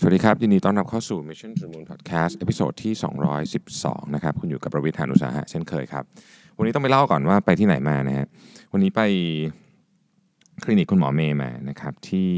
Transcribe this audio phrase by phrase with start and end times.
[0.00, 2.92] สวัสดีครับ ยินดีต้อนรับเข้าสู่ Mission to the Moon Podcast episode ที่
[3.54, 6.04] 212 นะครับ คุณอยู่กับผมรวิศ หาญอุตสาหะเช่นเคยครับ
[6.56, 8.26] วันนี้ต้องไปเล่าก่อนว่าไปที่ไหนมานะฮะ
[8.72, 9.00] วันนี้ไป
[10.62, 12.30] คลินิกคุณหมอเมย์มานะครับที่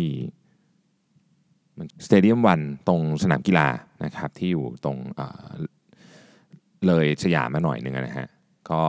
[2.07, 3.69] Stadium One ตรงสนามกีฬา
[4.05, 8.29] นะครับที่อยู่ตรงเลยสยามมาหน่อยหนึ่งนะฮะ
[8.71, 8.83] ก็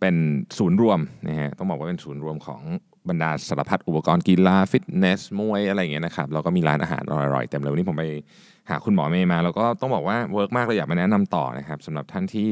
[0.00, 0.16] เป็น
[0.58, 2.62] ศูนย์รวมนะฮะต้องบอกว่าเป็นศูนย์รวมของ
[3.08, 8.04] บรรดาสารพัดอุปกรณ์กีฬาฟิตเนสมวยอะไรอย่างเงี้ยนะครับแล้วก็มีร้านอาหารอร่อยๆเต็มเลยวันนี้ผมไป
[8.70, 12.50] หาคุณหมอเมย์มาแล้วก็ต้องบอกว่า work มากเลยอยากมาแนะนำต่อนะครับสำหรับท่านที่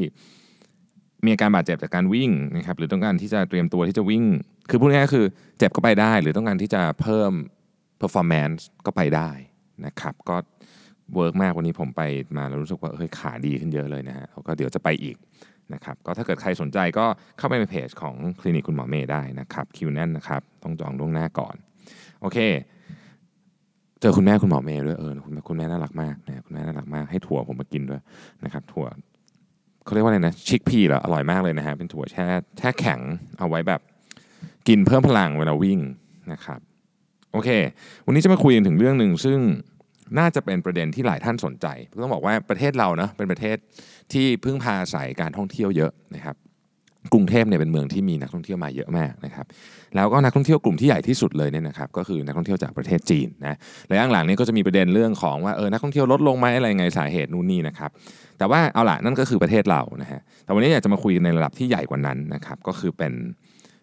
[1.24, 4.24] มีอาการบาดเจ็บจากการวิ่งนะครับหรือต้องการที่จะเตรียมตัวที่จะวิ่ง
[4.70, 5.26] คือพูดง่ายๆคือ
[5.58, 7.32] เจ็บก็ไปได้ หรือต้องการที่จะเพิ่ม
[8.00, 9.30] performance ก็ไปได้
[9.86, 10.36] นะครับ ก็
[11.14, 12.02] work มากวันนี้ผมไป
[12.36, 15.16] มาแล้วรู้สึกว่าเฮ้ยขาดีขึ้นเยอะเลยนะฮะแล้วก็เดี๋ยวจะไปอีก
[15.74, 17.06] นะครับก็ถ้าเกิดใครสนใจก็
[17.38, 21.54] เข้าไปในเพจของคลินิกคุณหมอเมย์ได้นะครับคิวแน่นนะครับต้องจองล่วงหน้าก่อน
[22.20, 22.38] โอเค
[24.00, 28.00] เจอคุณแม่คุณหมอเมย์ด้วยเออคุณแม่คุณแม่น่ารักมากนะคุณแม่น่ารักมากให้ถั่วผมมากินด้วย
[28.44, 28.86] นะครับ ถั่ว
[29.84, 32.26] เขาเรียกว่าอะไรนะชิคพีเหรออร่อยมากเลยนะฮะเป็นถั่วแช่
[32.58, 33.00] แช่แข็ง
[33.38, 33.80] เอาไว้แบบ
[34.68, 35.80] กินเพิ่มพลังเวลาวิ่ง
[36.32, 36.60] นะครับ
[37.32, 37.48] โอเค
[38.06, 39.38] วันนี้จะมาคุยกันถึงเรื่องหนึ่งซึ่ง
[40.18, 41.66] น่าจะเป็นประเด็นที่หลายท่านสนใจ
[42.02, 43.56] ต้องบอกว่าประเทศเราเนะเป็นประเทศ
[44.12, 46.36] ที่พึ่งพาอาศัยการท่องเที่ยวเยอะนะครับ
[47.12, 49.46] กรุงเทพเนี่ยเป็นเมืองที่มีนักท่องเที่ยวมาเยอะมากนะครับ
[49.96, 53.56] แล้วก็นักท่องเที่ยวกลุ่มที่ใหญ่ที่สุดเลยเนี่ยนะครับก็คือนักท่องเที่ยวจากประเทศจีนนะ
[53.90, 57.90] ระยะหลังนี้ก็จะมีประเด็นเรื่องของว่าเออนักท่องเที่ยวลดลงไหมอะไรไงสาเหตุนู่นนี่นะครับ
[58.38, 63.12] แต่ว่าเอาล่ะนั่นก็คือประเทศเรานะฮะแต่วันนี้อยากจะมาคุยในระดับที่ใหญ่กว่านั้นนะครับก็คือเป็น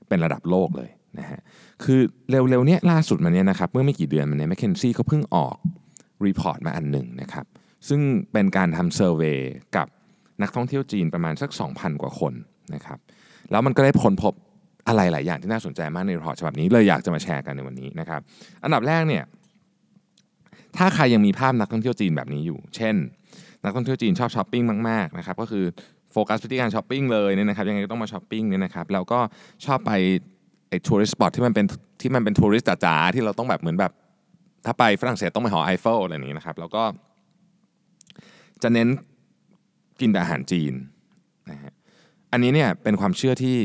[0.08, 1.40] เป็นระดับโลกเลยนะฮะ
[1.84, 5.58] คือเร็วๆเนี้ยล่าสุดมาเนี้ยนะครับเมื่อไม่กี่เดือนมาเนี้ยแมคเคนซี่เขาเพิ่งออก
[6.26, 7.46] report มาอันหนึ่งนะครับ
[7.88, 8.02] ซึ่ง
[8.32, 9.40] เป็นการทำ survey
[9.76, 9.88] กับ
[10.42, 12.34] นักท่องเที่ยวจีนประมาณสัก 2,000 กว่าคน
[12.74, 13.00] นะครับ
[13.52, 14.34] แล้วมันก็ได้ค้นพบ
[14.88, 18.20] อะไรหลายอย่างที่น่าสนใจมากใน report ฉบับนี้เลยอยากจะมาแชร์กันในวันนี้นะครับ
[18.64, 19.24] อันดับแรกเนี่ย
[20.78, 22.96] ถ้าใครยังมีภาพนักท่องเที่ยวจีนแบบนี้อยู่ เช่น
[23.64, 25.66] นักท่องเที่ยวจีนชอบช้อปปิ้งมากๆนะครับก็คือ
[26.12, 29.20] โฟกัสไปที่การช้อปปิ้งเลยเนี่ยนะครับยังไงก็ต้องมาช้อปปิ้งเนี่ยนะครับแล้วก็
[29.66, 29.92] ชอบไป
[30.70, 31.66] ไอ้ tourist spot ที่มันเป็น
[32.02, 33.92] ที่มันเป็นทัวริสต์จ๋าที่เราต้องแบบเหมือนแบบ
[34.66, 36.84] ถ้าไปฝรั่งเศสต้องไปหอไอเฟลอะไรอย่างนี้นะครับ แล้วก็
[38.64, 38.88] จะเน้น
[40.00, 40.74] กินแต่อาหารจีน
[41.52, 41.74] นะฮะ
[42.32, 43.56] อันนี้เนี่ยเป็นความเชื่อที่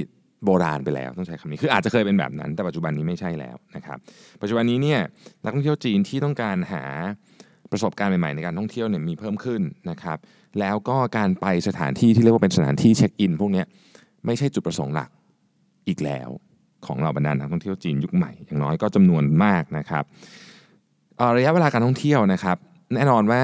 [0.45, 3.99] โบราณไปแล้วต้องใช้คำนี้คืออาจจะเคยเป็นแบบนั้น แต่ปัจจุบันนี้ไม่ใช่แล้วนะครับ
[4.41, 5.01] ปัจจุบันนี้เนี่ย
[5.43, 6.85] นักท่องเที่ยวจีนที่ต้องการหา
[7.71, 10.19] ประสบการณ์ใหม่ๆในการท่องเที่ยวเนี่ยมีเพิ่มขึ้นนะครับ
[10.61, 13.63] แล้วก็การไปสถานที่ที่เรียกว่าเป็นสถานที่เช็คอินพวกนี้
[14.27, 15.11] ไม่ใช่จุดประสงค์หลัก
[15.89, 16.29] อีกแล้ว
[16.87, 20.05] ของเราบรรดานักท่องเที่ยวจีนยุคใหม่อย่างน้อยก็จำนวนมากนะครับ
[21.37, 22.57] ระยะเวลาการท่องเที่ยวนะครับ
[22.95, 23.41] แน่นอนว่า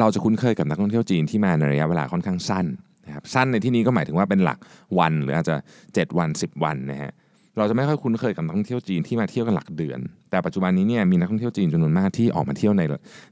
[0.00, 2.66] เราจะคุ้นเคยกับนักท่องเที่ยวจีนที่มาในระยะเวลาค่อนข้างสั้น
[3.06, 4.58] นะครับสั้นในที่นี้ก็หมายถึงว่าเป็นหลัก
[4.98, 5.56] วันหรืออาจจะ
[5.86, 7.12] 7 วัน 10 วันนะฮะ
[7.58, 10.00] เราจะไม่ค่อยคุ้นเคยกับนักท่องเที่ยวจีนที่มาเที่ยวกันหลักเดือน
[10.30, 12.82] แต่ปัจจุบันนี้เนี่ยมีนักท่องเที่ยวจีนจำนวนมากที่ออกมาเที่ยวใน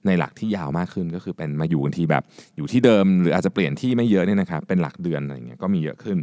[0.07, 2.23] ในหลักที่ยาวมากขึ้น ก็คือเป็นมาอยู่กันทีแบบ
[2.57, 6.19] อยู่ที่เดิม หรืออาจจะเปลี่ยนที่ไม่เยอะเนี่ยนะครับเป็นหลักเดือนอะไรเงี้ยก็มีเยอะขึ้น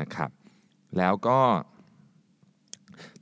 [0.00, 0.30] นะครับ
[0.98, 1.38] แล้วก็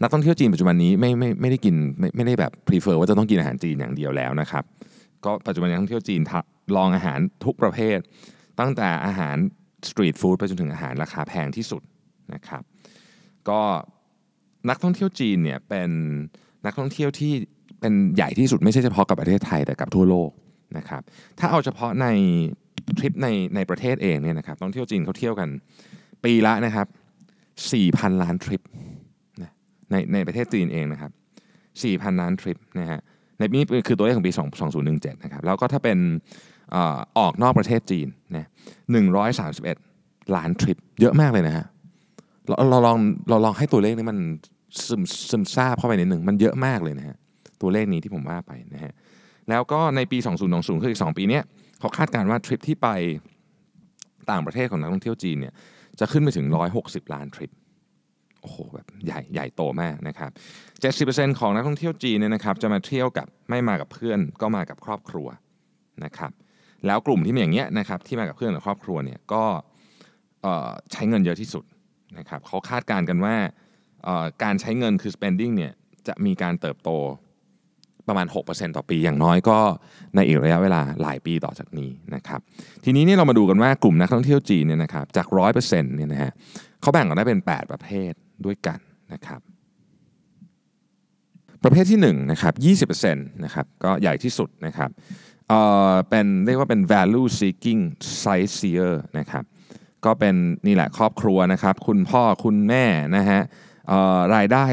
[0.03, 4.65] นักท่องเที่ยวจีนปัจจุบันนี้ไม่ไม่ไม่ได้กินไม่ไม่ได้แบบ prefer ว่าจะต้องกินอาหารจีนอย่างเดียวแล้วนะครับ
[5.25, 6.21] ก็ปัจจุบันนักท่องเที่ยวจีน
[6.77, 7.99] ลองอาหารทุกประเภท
[8.61, 9.37] ตั้งแต่อาหาร
[9.89, 11.83] สตรีทฟู้ดไปจนถึงอาหารราคาแพงที่สุด
[12.35, 12.63] นะครับ
[13.49, 13.61] ก็
[14.69, 15.91] นักท่องเที่ยวจีนเนี่ยเป็น
[16.67, 17.33] นักท่องเที่ยวที่
[17.81, 20.31] เป็นใหญ่ที่สุดไม่ใช่เฉพาะกับประเทศไทยแต่กับทั่วโลก
[20.79, 21.03] นะครับ
[21.39, 22.07] ถ้าเอาเฉพาะใน
[22.99, 25.49] ทริปในในประเทศเองเนี่ยนะครับนักท่องเที่ยวจีนเขาเที่ยวกัน
[26.25, 26.87] ปีละนะครับ
[27.55, 28.61] 4,000 ล้านทริป
[29.91, 31.13] ในในประเทศจีนเองนะครับ
[31.67, 33.01] 4,000 ล้านทริปนะฮะ
[33.39, 34.33] ในนี้คือตัวเลขของปี
[34.77, 35.99] 2017 นะครับ แล้วก็ถ้าเป็น
[37.19, 38.47] ออกนอกประเทศจีนนะ
[39.61, 41.67] 131 ล้านทริป เยอะมากเลยนะฮะ
[42.49, 42.99] เราเราลอง
[43.31, 44.19] เราลองให้ตัวเลขนี้มัน
[44.87, 47.17] ซึมซึมซาบเข้าไปนิดหนึ่งมันเยอะมากเลยนะฮะ
[47.61, 48.93] ตัวเลขนี้ที่ผมว่าไปนะฮะ
[49.49, 51.41] แล้วก็ในปี 2020 คืออีก 2 ปีนี้
[51.79, 52.89] เขาคาดการณ์ว่าทริปที่ไป
[54.31, 55.55] ต่างประเทศของนักท่องเที่ยวจีนเนี่ย
[56.01, 56.47] จะขึ้นไปถึง
[56.81, 57.51] 160 ล้านทริป
[58.49, 60.31] อ้โหแบบใหญ่ใหญ่โตมากนะครับ
[61.07, 65.29] 70%ของนักท่องเที่ยวจีนเนี่ยนะครับจะมาเที่ยวกับไม่มากับเพื่อนก็มากับครอบครัว
[66.05, 66.31] นะครับ
[66.87, 69.45] แล้วกลุ่มที่มีอย่างเงี้ยนะครับที่มากับเพื่อนกับครอบครัวเนี่ยก็
[70.93, 71.65] ใช้เงินเยอะที่สุด
[72.19, 73.37] นะครับเขาคาดการณ์กันว่า
[74.43, 75.73] การใช้เงินคือ spending เนี่ย
[76.09, 76.91] จะมีการเติบโต
[78.09, 79.59] ประมาณ 6%ต่อปีอย่างน้อยก็
[80.15, 82.41] ในอีกระยะเวลาหลายปีต่อจากนี้นะครับ
[82.85, 85.27] ทีนี้นี่เรามาดูกันว่ากลุ่มนักท่องเที่ยวจีนเนี่ยนะครับจาก
[85.61, 86.33] 100%เนี่ยนะฮะ
[86.81, 88.13] เขาแบ่งออกได้เป็น 8 ประเภท
[88.45, 88.79] ด้วยกัน
[89.13, 89.41] นะครับ
[91.65, 92.55] ประเภทที่1นะครับ
[92.91, 94.91] 20%นะครับก็ใหญ่ที่สุดนะครับ
[95.49, 97.83] เอ่อเป็นเรียกว่าเป็น value seeking
[98.23, 99.45] sightseer นะครับ
[100.05, 100.35] ก็เป็น
[100.67, 102.85] นี่แหละครอบครัวนะครับ คุณพ่อคุณแม่
[103.17, 103.41] นะฮะ
[104.35, 104.65] รายได้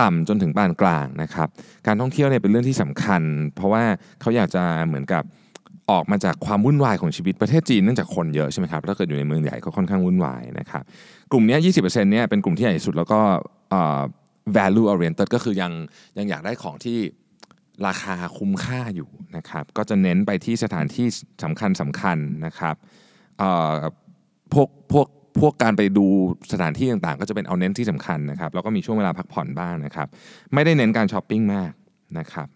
[0.00, 1.48] ต่ำจนถึงปานกลางนะครับ
[1.86, 3.22] การท่องเที่ยวเนี่ยเป็นเรื่องที่สำคัญ
[3.54, 3.84] เพราะว่า
[4.20, 5.22] เขาอยากจะเหมือนกับ
[5.92, 10.84] ออกมาจากความวุ่นวายของชีวิตประเทศจีนเนื่องจากคนเยอะใช่ไหมครับถ้าเกิดอยู่ในเมืองใหญ่ก็ค่อนข้างวุ่นวายนะครับ
[11.32, 13.20] กลุ่มนี้20%เนี่ยเป็นกลุ่มที่ใหญ่สุดแล้วก็
[14.56, 15.72] value oriented ก็คือยัง
[16.18, 16.98] ยังอยากได้ของที่
[17.86, 21.06] ราคาคุ้มค่าอยู่นะครับก็จะเน้นไปที่สถานที่
[21.44, 22.74] สำคัญสำคัญนะครับ
[24.52, 25.06] พวกพวก
[25.40, 26.06] พวกการไปดู
[26.52, 30.08] สถานที่ต่างๆ ก็จะเป็นเอาเน้นที่สำคัญนะครับแล้วก็มีช่วงเวลาพักผ่อนบ้างนะครับ
[30.54, 31.72] ไม่ได้เน้นการช้อปปิ้งมาก
[32.18, 32.48] นะครับ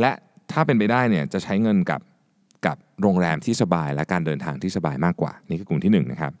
[0.00, 0.10] และ
[0.52, 2.00] ถ้าเป็นไปได้เนี่ยจะใช้เงินกับ
[2.66, 6.32] กับโรงแรมที่สบายและการเดินทางที่สบายมากกว่า นี่คือกลุ่มที่ 1 นะครับ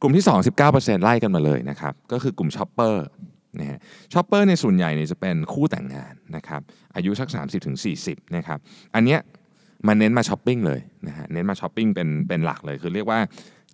[0.00, 0.38] กลุ่มที่ 2
[0.70, 3.06] 19%ไล่กันมาเลยนะครับก็คือกลุ่ม shopper
[3.60, 3.78] นะฮะ
[4.12, 6.60] shopper ในส่วนใหญ่เนี่ยจะเป็นคู่แต่งงานนะครับ
[6.96, 7.28] อายุสัก
[7.82, 8.58] 30-40นะครับ
[8.94, 9.20] อันเนี้ย
[9.86, 13.20] มาเน้นมาช้อปปิ้งเลยนะฮะเน้นมาช้อปปิ้งเป็นเป็นหลักเลย คือเรียกว่า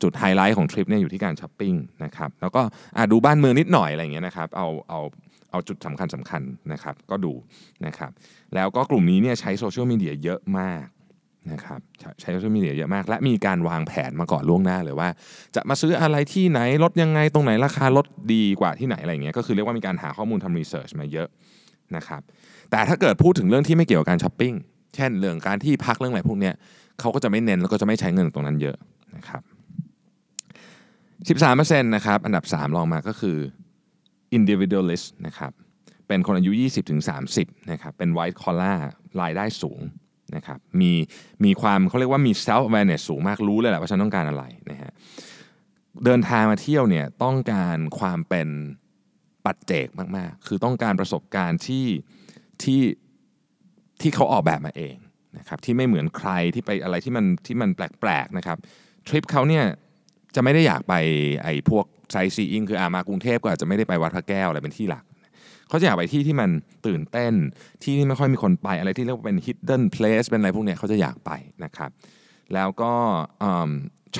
[0.02, 1.74] จุดไฮไลท์ของทริปเนี่ยอยู่ที่การช้อปปิ้ง
[2.04, 2.62] นะครับแล้วก็
[3.12, 5.00] ดูบ้านเมืองนิดหน่อยอะไรเงี้ยนะครับเอาเอา
[5.50, 6.42] เอาจุดสำคัญสำคัญ
[6.72, 7.32] นะครับก็ดู
[7.86, 8.10] นะครับ
[8.54, 10.84] แล้วก็กลุ่มนี้เนี่ยใช้โซเชียลมีเดียเยอะมาก
[11.52, 11.80] นะครับ
[12.20, 15.08] ใช้โซเชียลมีเดียเยอะมาก และมีการวางแผนมาก่อนล่วงหน้าเลยว่า
[15.54, 21.28] จะมาซื้ออะไรที่ไหนลดยังไงตรงไหนราคาลดดีกว่าที่ไหนอะไรเงี้ยก็คือเรียกว่ามีการหาข้อมูลทำ research มาเยอะ
[21.96, 22.20] นะครับ
[22.70, 24.54] แต่ถ้าเกิดพูดถึงเรื่องที่ไม่เกี่ยวกับการช้อปปิ้ง
[24.94, 26.54] เช่นเรื่องการที่พักเรื่องอะไรพวกเนี้ย
[27.00, 28.76] เขาก็จะไม่เน้นแล้วก็จะไม่ใช้เงินตรงนั้นเยอะ
[29.16, 29.42] นะครับ
[31.28, 33.36] 13%นะครับอันดับ 3 รองมาก็คือ
[34.36, 35.52] individualist นะครับ
[36.08, 36.52] เป็นคนอายุ
[37.10, 38.78] 20-30นะครับเป็น white collar
[39.20, 39.80] รายได้สูง
[40.36, 40.92] นะครับมี
[41.44, 44.92] มีความเขาเรียกว่ามี self awareness สูงมากรู้เลยแหละว่าฉันต้องการอะไรนะฮะ
[46.04, 48.48] เดินทางมาเที่ยวเนี่ยต้องการความเป็น
[49.44, 49.86] ปัจเจก
[50.16, 51.86] มากๆ คือต้องการประสบการณ์ที่
[52.62, 52.80] ที่
[54.00, 54.96] ที่เขาออกแบบมาเอง
[55.38, 58.58] นะครับที่ไม่เหมือนใครที่ไปอะไรที่มันที่มันแปลกๆนะครับ
[59.08, 59.64] ทริปเขาเนี่ย
[60.34, 60.94] จะไม่ได้อยากไป
[61.42, 65.04] ไอ้พวกไซซีอิงคืออามากรุงเทพก็อาจจะไม่ได้ไปวัดพระแก้วอะไรเป็นที่หลัก
[65.68, 66.50] เขาจะอยากไปที่ที่มัน
[66.86, 67.32] ตื่นเต้น
[67.82, 71.30] ที่ที่ไม่ค่อยมีคนไปอะไรที่เรียกว่าเป็น hidden place เป็นอะไรพวกนี้เขาจะอยากไป
[71.64, 71.90] นะครับ
[72.54, 72.92] แล้วก็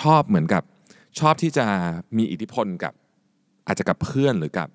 [0.01, 0.63] ชอบเหมือนกับ
[1.21, 1.67] ชอบที่จะ
[2.17, 2.93] มีอิทธิพลกับ
[3.67, 4.69] อาจจะกับเพื่อนหรือกับ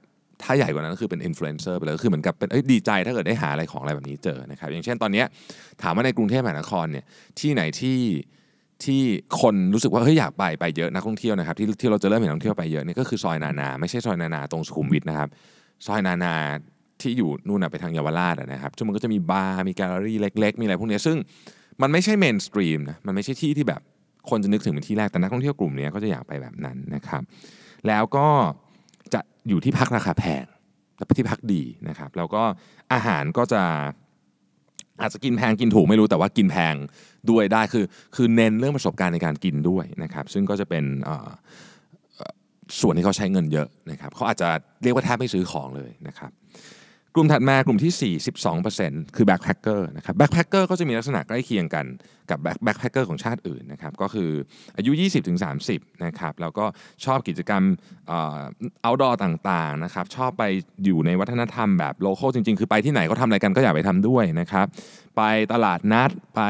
[0.43, 5.23] ถ้าใหญ่กว่านั้นก็คือเป็นอินฟลูเอนเซอร์ไปเลยคือเหมือนกับเป็นดีใจถ้าเกิดได้หาอะไรของอะไรแบบนี้เจอนะครับ อย่างเช่นตอนนี้
[5.81, 7.05] ถามว่าในกรุงเทพมหานครเนี่ย
[7.39, 7.99] ที่ไหนที่
[8.83, 9.01] ที่
[9.41, 15.29] คนรู้สึกว่าเฮ้ยอยากไปไปเยอะนักท่องเที่ยวนะครับที่ที่เราจะเริ่มเห็นนักท่องเที่ยวไปเยอะนี่ก็คือซอยนานา ไม่ใช่ซอยนานาตรงสุขุมวิทนะครับ
[15.85, 16.35] ซอยนานา
[17.01, 21.17] ที่อยู่นู่นไปทางเยาวราชนะครับซึ่งมันก็จะมีบาร์มีแกลเลอรี่เล็ก ๆ มีอะไรพวกนี้ซึ่ง
[21.81, 23.81] มันไม่ใช่ mainstream นะมันไม่ใช่ที่ที่แบบ
[24.29, 27.21] คนจะนึกถึงเป็นที่แรกแต่นักท่องเที่ยวกลุ่มนี้ก็จะอยากไปแบบนั้นนะครับ
[27.87, 28.27] แล้วก็
[29.13, 30.45] จะอยู่ที่พักราคาแพง
[30.95, 32.43] แต่ที่พักดีนะครับ แล้วก็
[32.93, 33.63] อาหารก็จะ
[35.01, 36.75] อาจจะกินแพงกินถูกไม่รู้แต่ว่ากินแพง
[37.29, 37.85] ด้วยได้คือ
[38.15, 40.83] คือเน้นเรื่องประสบการณ์ในการกินด้วยนะครับ ซึ่งก็จะเป็น
[42.81, 44.49] ส่วนที่เขาใช้เงินเยอะนะครับเขาอาจจะ
[44.83, 46.31] เรียกว่าแทบไม่ซื้อของเลยนะครับ
[47.15, 48.15] กลุ่มถัดมากลุ่มที่
[48.61, 51.85] 42%คือ backpacker นะครับ backpacker ก็จะมีลักษณะใกล้เคียงกัน
[52.29, 54.29] กับ backpacker ของชาติอื่นนะครับก็คือ
[54.77, 54.91] อายุ
[55.47, 56.65] 20-30นะครับแล้วก็
[57.05, 57.63] ชอบกิจกรรม
[58.07, 60.43] outdoor ต่างๆนะครับชอบไป
[60.83, 64.67] อยู่ในวัฒนธรรมแบบ local จริง ๆ คือไปที่ไหนเขาทำอะไรกันก็อยากไปทำด้วยนะครับ
[65.17, 65.21] ไป
[65.53, 66.41] ตลาดนัดไป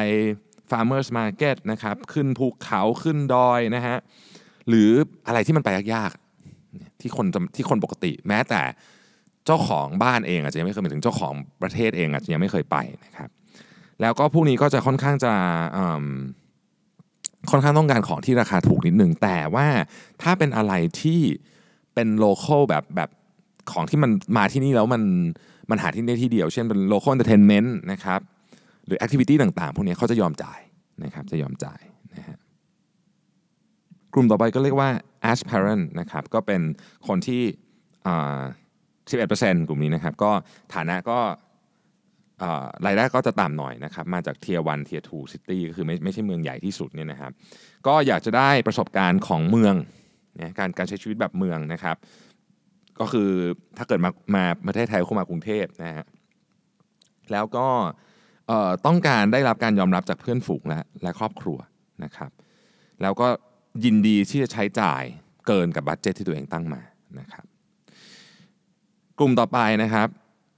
[0.69, 3.97] Farmers Market นะครับขึ้นภูเขาขึ้นดอยนะฮะ
[4.69, 4.89] หรือ
[5.27, 7.25] อะไรที่มันไปยากๆที่คน
[7.55, 8.61] ที่คนปกติ แม้แต่
[9.45, 13.29] เจ้าของบ้านเองอาจจะยังไม่เคยไปถึงเจ้าของประเทศเองอาจจะยังไม่เคยไปนะครับ
[14.01, 15.33] แล้วก็พวกนี้ก็จะค่อนข้างจะ
[17.51, 19.67] ค่อนข้างต้องการของที่ราคาถูกนิดนึงแต่ว่า
[20.21, 21.19] ถ้าเป็นอะไรที่
[21.93, 23.09] เป็น local แบบแบบ
[23.71, 25.03] ของที่มันมาที่นี่แล้วมัน
[25.69, 28.19] มันหาที่นี่ที่เดียว เช่นเป็น local entertainment นะครับ
[28.85, 30.59] หรือ activity ต่างๆ พวกนี้เขาจะยอมจ่าย
[31.03, 31.79] นะครับจะยอมจ่าย
[34.13, 34.89] กลุ่มต่อไปก็เรียกว่า
[35.31, 36.61] aspirant นะครับก็เป็น
[37.07, 37.43] คนที่
[39.09, 40.31] 11%กลุ่มนี้นะครับก็
[40.73, 41.19] ฐานะก็
[42.85, 47.31] รายได้ก็จะต่ำหน่อยนะครับมาจาก tier one tier two city ก็คือไม่ไม่ใช่เมืองใหญ่ที่สุดเนี่ยนะครับ
[47.87, 49.75] ก็อยากจะได้ประสบการณ์ของเมือง
[50.39, 51.95] นะการการใช้ชีวิตแบบเมืองนะครับ
[52.99, 53.29] ก็คือ
[53.77, 56.05] ถ้าเกิดมามาประเทศไทยเข้ามากรุงเทพนะฮะ
[57.31, 57.67] แล้วก็
[58.85, 61.57] ต้องการได้รับการยอมรับจากเพื่อนฝูงและและครอบครัว
[62.03, 62.31] นะครับ
[63.01, 63.27] แล้วก็
[63.83, 65.03] ยินดีที่จะใช้จ่าย
[65.47, 66.81] เกินกับบัตเจตที่ตัวเองตั้งมา
[67.19, 67.45] นะครับ
[69.19, 70.07] กลุ่มต่อไปนะครับ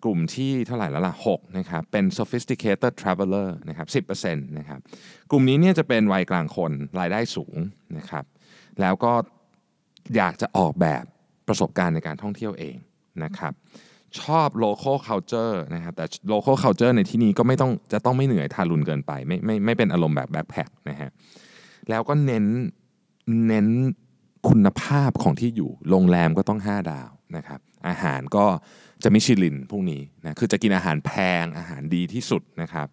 [0.04, 4.80] กลุ่มที่เท่าไหร่แล้วล่ะ6นะครับเป็น sophisticated traveler นะครับ10%นะครับ
[5.32, 7.56] กลุ่มนี้เนี่ยจะเป็นวัยกลางคนรายได้สูง
[7.98, 8.26] นะครับ
[8.82, 9.14] แล้วก็
[10.16, 11.04] อยากจะออกแบบ
[11.48, 12.76] ประสบการณ์ในการท่องเที่ยวเอง
[13.24, 13.54] นะครับ
[14.20, 21.10] ชอบ local culture นะครับแต่ local culture ในที่นี้ก็ไม่ต้องจะต้องไม่เหนื่อยทารุณเกินไป ไม่ไม่ไม่เป็นอารมณ์แบบ backpack นะฮะ
[21.90, 22.46] แล้วก็เน้น
[23.48, 23.68] เน้น
[24.50, 28.46] คุณภาพของที่อยู่ โรงแรมก็ต้อง 5 ดาวนะครับ อาหารก็
[29.04, 32.88] จะมิชลินพวกนี้นะ คือจะกินอาหารแพง อาหารดีที่สุดนะครับ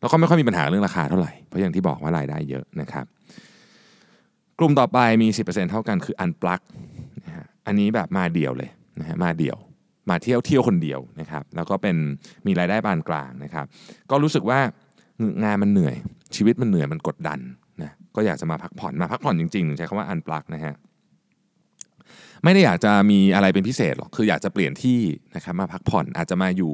[0.00, 3.06] แล้วก็ไม่ค่อยมีปัญหาเรื่องราคาเท่าไหร่ เพราะอย่างที่บอกว่ารายได้เยอะนะครับ
[4.58, 6.60] กลุ่มต่อไปมี 10%เท่ากันคือ unplug
[7.24, 8.70] นะฮะ อันนี้แบบมาเดี่ยวเลย
[9.00, 9.56] นะฮะ มาเดี่ยว
[10.10, 11.96] มาเที่ยวเที่ยวคนเดียวนะครับ แล้วก็เป็น
[12.46, 13.66] มีรายได้ปานกลางนะครับ
[14.10, 14.60] ก็รู้สึกว่า
[15.44, 15.96] งานมันเหนื่อย
[16.36, 17.38] ชีวิตมันเหนื่อยมันกดดัน
[18.18, 20.74] ก็อยากจะมาพักผ่อนมาพักผ่อนจริงๆถึงใช้คำว่า unplug นะฮะ
[22.44, 25.00] ไม่ได้อยากจะมีอะไรเป็นพิเศษหรอกคืออยากจะเปลี่ยนที่
[25.36, 26.72] นะครับมาพักผ่อนอาจจะมาอยู่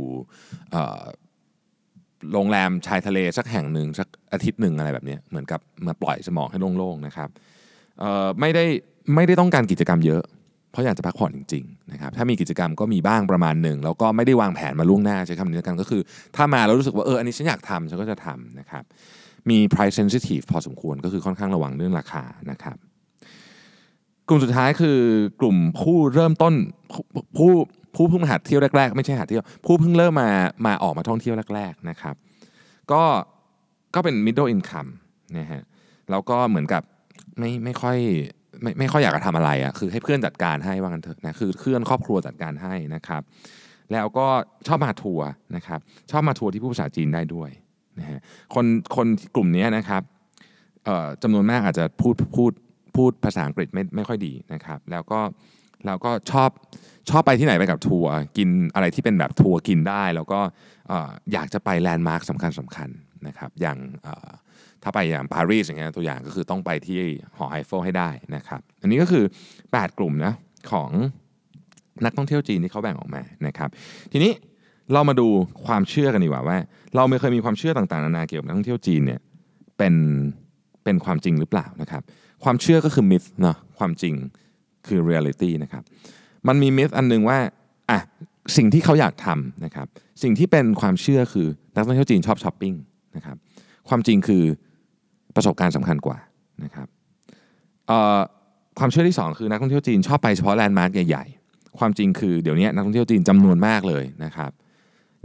[2.32, 7.28] โรงแรมชายทะเลสักแห่งหนึ่งสักอาทิตย์หนึ่งอะไรแบบนี้เหมือนกับมาปล่อยสมองให้โล่งๆนะครับ
[8.40, 8.64] ไม่ได้
[9.14, 10.22] ไม่ได้ต้องการกิจกรรมเยอะ
[10.70, 16.02] เพราะอยากจะพักผ่อนจริงๆนะครับถ้ามีกิจกรรมก็มีบ้างประมาณหนึ่งแล้วก็ไม่ได้วางแผนมาล่วงหน้าใช้คำนี้กันก็คือ
[16.36, 18.84] ถ้ามาแล้วรู้สึกว่าเอออันนี้ฉันอยากทำฉันก็จะทำนะครับ
[19.50, 22.76] มี price sensitive พอสมควรก็คือค่อนข้างระวังเรื่องราคานะครับ
[24.28, 24.98] กลุ่มสุดท้ายคือ
[25.40, 26.54] กลุ่มผู้เริ่มต้น
[27.36, 27.50] ผู้
[27.96, 30.30] ผู้เพิ่งมาหัดเที่ยวแรกๆ ไม่ใช่หัดเที่ยว ผู้เพิ่งเริ่มมา
[30.66, 32.14] มาออกมาท่องเที่ยวแรก ๆนะครับ
[32.92, 33.02] ก็
[33.94, 34.90] ก็เป็น middle income
[35.38, 35.62] นะฮะ
[36.10, 36.82] แล้วก็เหมือนกับ
[37.38, 37.96] ไม่ไม่ค่อย
[38.62, 43.22] ไม่ไม่ค่อยอยากจะทำอะไรอ่ะคือให้เพื่อนจัดการให้ว่ากันเถอะนะคือเพื่อนครอบครัวจัดการให้นะครับ
[43.92, 44.26] แล้วก็
[44.66, 47.50] ชอบมาทัวร์นะครับ ชอบมาทัวร์ที่พูดภาษาจีนได้ด้วย
[47.98, 48.20] นะฮะ
[48.54, 50.02] คนคนกลุ่มนี้นะครับ
[51.22, 52.52] จำนวนมากอาจจะพูดพูด
[52.96, 55.20] พูดภาษาอังกฤษไม่ไม่ค่อยดีนะครับ แล้วก็
[55.86, 56.50] แล้วก็ชอบ
[57.10, 60.40] ชอบไปที่ไหนไปกับทัวร์กินอะไรที่เป็นแบบทัวร์กินได้ แล้วก็
[61.32, 62.88] อยากจะไปแลนด์มาร์คสำคัญสำคัญ
[63.26, 63.78] นะครับอย่าง
[64.82, 67.00] ถ้าไปอย่างปารีสอย่างเงี้ยตัวอย่างก็คือต้องไปที่
[67.36, 69.24] หอไอเฟลให้ได้นะครับ อันนี้ก็คือ
[69.60, 70.34] 8 กลุ่มนะ
[70.72, 70.90] ของ
[72.04, 73.68] นักท่องเที่ยวจีนที่เขาแบ่งออกมานะครับ
[74.12, 74.32] ทีนี้
[74.92, 75.26] เรามาดู
[75.66, 76.58] ความเชื่อกันดีกว่าว่า
[76.94, 79.20] เราไม่เคยมีความเชื่อต่างๆนานาเกี่ยวกับนักท่องเที่ยวจีนเนี่ย
[79.78, 79.94] เป็น
[80.84, 82.02] เป็นความจริงหรือเปล่านะครับ
[82.44, 84.14] ความเชื่อก็คือ myth เนาะความจริง
[84.86, 85.82] คือเรียลิตี้นะครับ
[86.48, 87.38] มันมี myth อันนึงว่า
[87.90, 87.98] อะ
[88.56, 89.86] สิ่งที่เขาอยากทำนะครับ
[90.22, 92.74] สิ่งที่เป็นความเชื่อคือนักท่องเที่ยวจีนชอบช้อปปิ้ง
[93.16, 93.36] นะครับ
[93.88, 94.42] ความจริงคือ
[95.36, 96.18] ประสบการณ์สำคัญกว่า
[96.64, 96.86] นะครับ
[98.78, 104.50] ความเชื่อที่ 2 คือนักท่องเที่ยวจีนชอบไปเฉพาะแลนด์มาร์กใหญ่ๆ ความจริงคือเดี๋ยวนี้นักท่องเที่ยวจีนจำนวนมากเลยนะครับ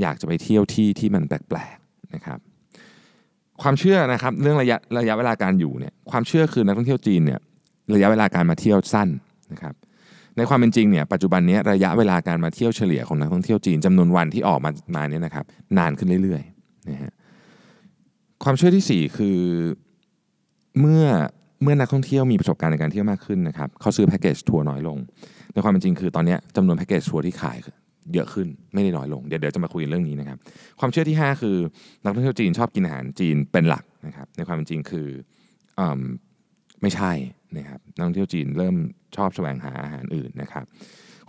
[0.02, 2.40] อยากจะไปเที่ยวที่ที่มันแปลกๆนะครับ
[3.62, 7.40] ความเชื่อนะครับเรื่องระยะระยะเวลาการอยู่เนี่ยความเชื่อคือนักท่องเที่ยวจีนเนี่ย
[7.94, 9.10] ระยะเวลาการมาเที่ยวสั้น
[9.52, 9.74] นะครับ
[10.38, 15.46] ในความเป็นจริงเนี่ยปัจจุบันนี้ระยะเวลาการมาเที่ยวเฉลี่ยของนักท่องเที่ยวจีนจำนวนวันที่ออกมามาเนี่ยนะครับ
[15.78, 17.14] นานขึ้นเรื่อยๆนะฮะ
[18.44, 19.38] ความเชื่อที่ 4 คือ
[20.80, 21.06] เมื่อ
[21.64, 24.98] เมื่อนักท่องเที่ยวมีประสบการณ์ในการเที่ยวมากขึ้นนะครับเขาซื้อแพ็กเกจทัวร์น้อยลง
[25.54, 27.58] ในความเป็นจริงคือตอนนี้จำนวนแพ็กเกจทัวร์ที่ขาย
[28.14, 30.38] เยอะขึ้นไม่ได้น้อยลงเดี๋ยวเดี๋ยวจะมาคุยเรื่องนี้นะครับ
[30.80, 31.56] ความเชื่อที่ 5 คือ
[32.04, 35.08] นักท่องเที่ยวจีนชอบกินอาหารจีนเป็นหลักนะครับ ในความเป็นจริงคือ
[35.80, 35.82] อ
[36.82, 37.12] ไม่ใช่
[37.58, 38.76] นะครับนักท่องเที่ยวจีนเริ่ม
[39.16, 40.66] ชอบแสวงหาอาหารอื่นนะครับ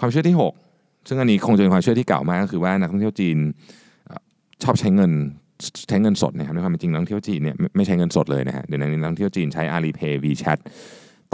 [0.00, 0.36] ความเชื่อที่
[0.72, 3.36] 6 ซึ่งอันนี้คงจะเป็นความเชื่อที่เก่ามากก็คือว่านักท่องเที่ยวจีน
[4.62, 5.12] ชอบใช้เงิน
[5.88, 10.58] ใช้เงินสดนะครับในความเป็นจริงนักท่องเที่ยวจีนเนี่ยไม่ใช้เงินสดเลยนะฮะเดี๋ยวนี้นักท่องเที่ยวจีนใช้ Alipay WeChat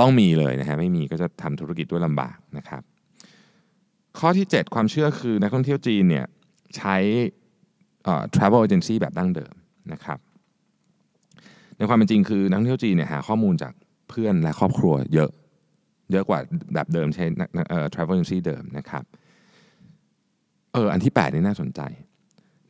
[0.00, 2.83] ต้องมีเลยนะฮะไม่มีก็จะทำธุรกิจด้วยลำบากนะครับ
[4.21, 6.27] ข้อที่ 7 ความเชื่อคือนักท่องเที่ยวจีนเนี่ย
[6.77, 6.97] ใช้
[8.35, 9.55] travel agency แบบดั้งเดิม
[9.93, 10.19] นะครับ
[11.77, 13.73] ในความเป็นจริงคือนักท่องเที่ยวจีนเนี่ยหาข้อมูลจาก
[14.11, 15.31] เพื่อนและครอบครัวเยอะ
[16.13, 16.39] เยอะกว่า
[16.75, 17.25] แบบเดิมใช้
[17.95, 19.05] travel agency เดิมนะครับ
[20.73, 21.81] เอออันที่ 8 นี่น่าสนใจ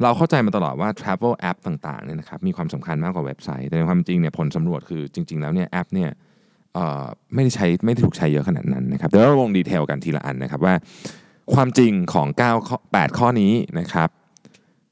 [0.03, 6.11] เราเข้าใจมาตลอดว่า travel app ต่างๆเนี่ยนะครับมีความสำคัญมากกว่าเว็บไซต์ แต่ในความจริงเนี่ยผลสำรวจคือจริง ๆ แล้วเนี่ยแอปเนี่ย
[7.35, 10.75] ไม่ได้ใช้ไม่ได้ถูกใช้เยอะขนาดนั้นนะครับเดี๋ยวเราลงดีเทลกันทีละอันนะครับว่า
[11.55, 14.09] ความจริงของ9ข้อ8ข้อนี้นะครับ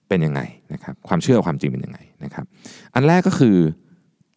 [0.09, 0.41] เป็นยังไง
[0.73, 2.45] นะครับความเชื่อความจริงเป็นยังไงนะครับ
[2.95, 3.57] อันแรกก็คือ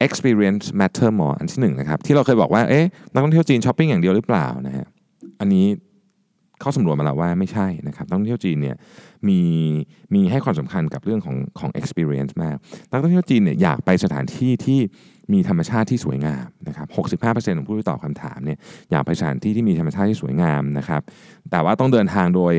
[0.05, 4.85] experience matter more อันที่หนึ่งนะครับที่เราเคยบอกว่าเอ๊ะนักท่องเที่ยวจีนช้อปปิ้งอย่างเดียวหรือเปล่านะฮะ
[5.39, 5.65] อันนี้
[6.61, 8.75] เขาสำรวจมาแล้วว่าไม่ใช่นะครับนักท่องเที่ยวจีนเนี่ย
[9.27, 9.41] มี
[10.13, 12.55] มีให้ความสำคัญกับเรื่องของของ experience มาก
[12.91, 14.79] นักท่องเที่ยวจีนเนี่ยอยากไปสถานที่ที่
[15.33, 18.57] มีธรรมชาติที่สวยงามนะครับ65%ของผู้ที่ตอบคำถามเนี่ย
[18.91, 21.01] อยากไปสถานที่ที่มีธรรมชาติที่สวยงามนะครับ
[21.51, 22.53] แต่ว่าต้องเดินทางโดย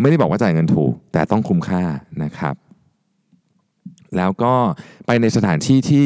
[0.00, 1.82] ไม่ได้บอกว่าจ่ายเงินถูก แต่ต้องคุ้มค่า
[2.24, 2.54] นะครับ
[4.16, 4.54] แล้วก็
[5.06, 6.04] ไปในสถานที่ที่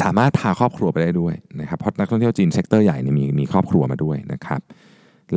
[0.00, 4.60] สามารถพาครอบครัวไปได้ด้วยนะครับเพราะนักท่องเที่ยวจีน sector ใหญ่เนี่ยมีมีครอบครัวมาด้วยนะครับ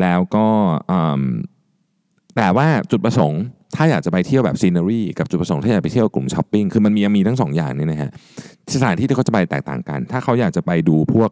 [0.01, 0.48] แล้วก็
[2.35, 3.41] แต่ว่าจุดประสงค์
[3.75, 8.11] ถ้าอยากจะไปเที่ยวแบบ scenery กับจุดประสงค์ถ้าอยากไปเที่ยวกลุ่มช้อปปิ้งคือมันมีมีทั้งสองอย่างนี่นะฮะ
[8.75, 11.31] สถานที่ที่เขาจะไปแตกต่างกัน ถ้าเขาอยากจะไปดูพวก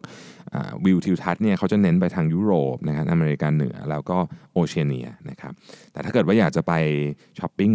[0.86, 4.18] วิวทิวทัศน์เนี่ยเขาจะเน้นไปทางยุโรปนะครับอเมริกาเหนือแล้วก็
[4.54, 5.54] โอเชียเนียนะครับ
[5.94, 6.74] แต่ถ้าเกิดว่าอยากจะไป
[7.40, 7.72] ช้อปปิ้ง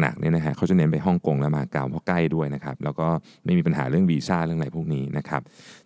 [0.00, 3.08] หนักๆเนี่ยนะฮะเขาจะเน้นไปฮ่องกงและมาเก๊าเพราะใกล้ด้วยนะครับแล้วก็
[3.44, 5.42] ไม่มีปัญหาเรื่องวีซ่าเรื่องอะไรพวกนี้นะครับ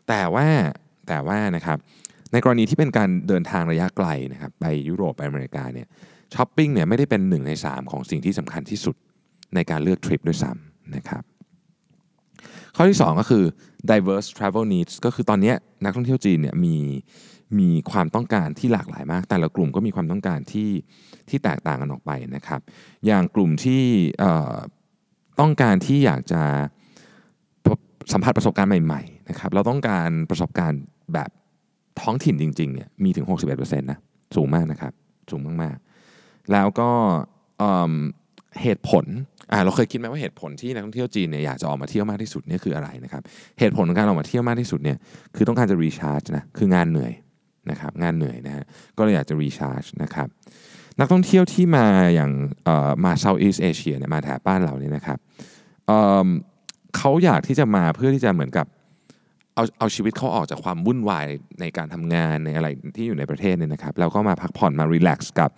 [0.09, 0.47] แต่ว่า
[1.09, 1.79] แต่ว่านะครับ
[2.33, 5.89] ในกรณีที่เป็นการเดินทางระยะไกลนะครับไปยุโรปไปอเมริกาเนี่ย
[6.35, 8.97] ช้อปปิ้งเนี่ยไม่ได้เป็นหนึ่งใน 3 ของสิ่งที่สำคัญที่สุด
[9.55, 11.23] ในการเลือกทริปด้วยซ้ำนะครับ
[12.77, 13.45] ข้อที่ 2 ก็คือ
[13.91, 15.53] diverse travel needs ก็คือตอนนี้
[15.85, 16.77] นักท่องเที่ยวจีนเนี่ยมี
[17.59, 20.71] มีความต้องการที่หลากหลายมาก แต่ละกลุ่มก็มีความต้องการที่
[21.29, 22.61] ที่แตกต่างกันออกไปนะครับ
[23.07, 23.85] อย่างกลุ่มที่
[25.41, 26.43] ต้องการที่อยากจะ
[28.13, 30.83] สัมผัสประสบการณ์ใหม่ๆนะครับเราต้องการประสบการณ์
[31.15, 31.31] แบบ
[32.01, 33.99] ท้องถิ่นจริงๆเนี่ยมีถึง 61%นะ
[34.37, 34.93] สูงมากนะครับ
[35.31, 35.77] สูงมาก
[36.53, 36.91] แล้วก็
[38.63, 39.05] เหตุผล
[39.53, 43.23] อ่าเราเคยคิดไหมว่าเหตุผลที่นักท่องเที่ยวจีนเนี่ยอยากจะออกมาเที่ยวมากที่สุดเนี่ยคืออะไรนะครับ
[43.59, 44.97] เหตุผลของการออกมาเที่ยวมากที่สุดเนี่ย
[45.35, 47.13] คือต้องการจะรีชาร์จนะคืองานเหนื่อย
[47.71, 48.65] นะครับงานเหนื่อยนะฮะ
[48.97, 50.29] ก็เลยอยากจะรีชาร์จนะครับ
[50.99, 52.31] นักท่องเที่ยวที่มาอย่าง
[53.05, 55.19] มาเซาท์อีสเอเชียเนี่ยมาแถบบ้านเราเนี่ยนะครับ
[55.87, 58.67] เเขาอยากที่จะมาเพื่อที่จะเหมือนกับ
[59.55, 61.27] เอาเอาชีวิตเขาออกจากความวุ่นวาย
[61.61, 65.51] ในการทำงานในอะไรที่อยู่ในประเทศเนี่ยนะครับแล้วก็มาพักผ่อนมารีแลกซ์กับ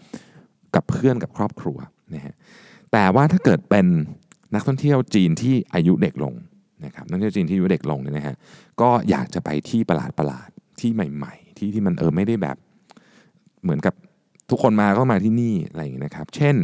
[0.75, 1.79] กับเพื่อนกับครอบครัว
[2.15, 2.35] นะฮะ
[2.93, 3.87] แต่ว่าถ้าเกิดเป็น
[4.55, 6.35] นักท่องเที่ยวจีนที่อายุเด็กลง
[6.85, 8.37] นะครับนักท่องเที่ยวจีนที่อายุเด็กลงเนี่ยนะฮะ
[8.81, 10.49] ก็อยากจะไปที่ประหลาดประหลาด
[10.81, 12.57] ที่ใหม่ ๆ ที่ที่มันเออไม่ได้แบบ
[13.63, 13.95] เหมือนกับ
[14.51, 16.57] ทุกคนมาก็มาที่นี่อะไรอย่างนี้นะครับ เช่น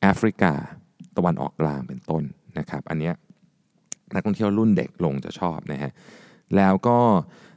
[0.00, 0.52] แอฟริกา
[1.16, 2.22] ตะวันออกกลางเป็นต้น
[2.58, 3.14] นะครับ อันเนี้ย
[4.14, 5.90] นักท่องเที่ยวรุ่นเด็กลงจะชอบนะฮะ
[6.56, 6.98] แล้วก็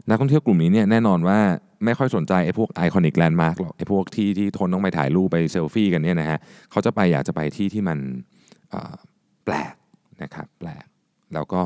[0.10, 1.40] นักท่องเที่ยวกลุ่มนี้เนี่ยแน่นอนว่า
[1.86, 6.40] ไม่ค่อยสนใจไอ้พวก iconic landmark หรอกไอ้พวกที่ที่คนต้องไปถ่ายรูปไปเซลฟี่กันเนี่ยนะฮะ
[6.72, 7.98] เขาจะไปอยากจะไปที่ที่มัน
[9.46, 9.74] แปลก
[10.24, 10.86] นะครับแปลก
[11.34, 11.62] แล้วก็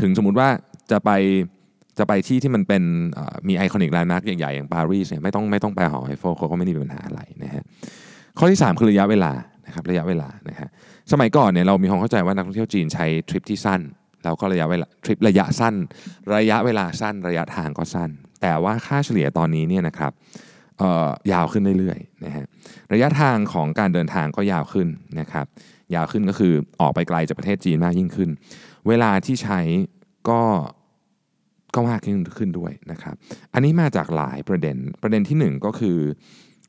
[0.00, 0.48] ถึงสมมุติว่า
[0.90, 1.10] จะไป
[1.98, 2.82] จะไปที่ที่มันเป็น
[3.48, 7.62] มี iconic landmark ใหญ่ๆ อย่างปารีสเนี่ยไม่ต้องไม่ต้องไปหอไอเฟลเขาก็ไม่มีปัญหาอะไรนะฮะ
[8.38, 9.32] ข้อที่ 3 คือระยะเวลา
[9.66, 10.68] นะครับระยะเวลานะฮะ
[11.12, 13.80] สมัยก่อนเนี่ยเรามีความเข้าใจว่านักท่องเที่ยวจีนใช้ทริปที่สั้น
[14.24, 15.74] แล้วก็ระยะเวลาทริประยะสั้น
[16.34, 18.10] ระยะเวลาสั้น ระยะทางก็สั้น
[18.42, 20.12] แต่ว่าค่าเฉลี่ยตอนนี้เนี่ยนะครับ
[21.32, 22.44] ยาวขึ้นเรื่อยๆนะฮะ
[22.92, 24.88] ระยะทางของการเดินทางก็ยาวขึ้น
[25.20, 25.46] นะครับ
[25.94, 28.30] ยาวขึ้นก็คือออกไปไกลจากประเทศจีนมากยิ่งขึ้น
[28.88, 29.60] เวลาที่ใช้
[30.28, 30.40] ก็
[31.74, 33.14] ก็มากขึ้นขึ้นด้วยนะครับ
[33.54, 35.98] อันนี้มาจากหลายประเด็น ประเด็นที่ 1 ก็คือ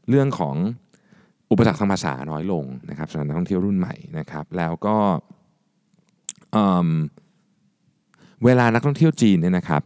[0.10, 0.56] เรื่องของ
[1.52, 4.98] อุปสรรคทางภาษาน้อยลงนะครับสำหรับนักท่องเที่ยวรุ่นใหม่นะครับ แล้วก็
[8.45, 9.82] เวลานักท่องเที่ยวจีนเนี่ยนะครับ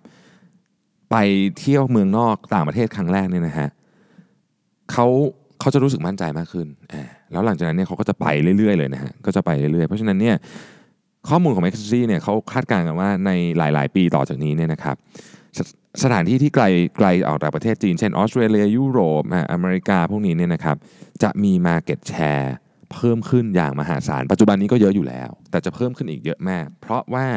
[1.12, 1.16] ไป
[1.60, 3.70] เที่ยวเมืองนอกต่างประเทศครั้งแรกเนี่ยนะฮะ
[4.92, 5.06] เขา
[5.60, 6.68] เขาจะรู้สึกมั่นใจมากขึ้น
[7.32, 8.26] แล้วหลังจากนั้นเนี่ยเขาก็จะไป
[8.58, 10.36] เรื่อยๆเลยนะฮะ ก็จะไปเรื่อยๆ เพราะฉะนั้นเนี่ย
[11.30, 14.96] ข้อมูลของ m c k ซี่เนี่ยเขาคาดการณ์กันว่าในหลาย ๆ ปีต่อจากนี้เนี่ยนะครับ
[15.58, 15.60] ส
[16.04, 16.66] สถานที่ที่ไกล
[16.98, 20.78] ไกลออกจากประเทศจีน เช่นออสเตรเลียยุโรปอเมริกาพวกนี้เนี่ยนะครับ
[21.24, 22.48] จะมี Market Share
[22.94, 27.28] เพิ่มขึ้นอย่างมหาศาล ปัจจุบันนี้ก็เยอะอยู่แล้ว แต่จะเพิ่มขึ้นอีกเยอะมาก เพราะว่า